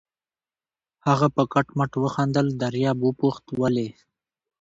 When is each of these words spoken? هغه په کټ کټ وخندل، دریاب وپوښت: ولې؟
هغه 1.07 1.27
په 1.35 1.43
کټ 1.53 1.67
کټ 1.77 1.91
وخندل، 2.03 2.47
دریاب 2.61 2.97
وپوښت: 3.03 3.45
ولې؟ 3.59 3.89